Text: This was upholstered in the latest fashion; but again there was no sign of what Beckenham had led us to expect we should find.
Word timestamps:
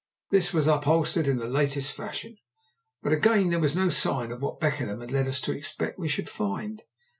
This 0.31 0.51
was 0.51 0.65
upholstered 0.65 1.27
in 1.27 1.37
the 1.37 1.45
latest 1.45 1.91
fashion; 1.91 2.37
but 3.03 3.13
again 3.13 3.51
there 3.51 3.59
was 3.59 3.75
no 3.75 3.89
sign 3.91 4.31
of 4.31 4.41
what 4.41 4.59
Beckenham 4.59 4.99
had 4.99 5.11
led 5.11 5.27
us 5.27 5.39
to 5.41 5.51
expect 5.53 5.99
we 5.99 6.09
should 6.09 6.27
find. 6.27 6.81